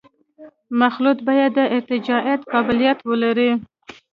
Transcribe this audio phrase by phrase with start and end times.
[0.79, 3.51] مخلوط باید د ارتجاعیت قابلیت ولري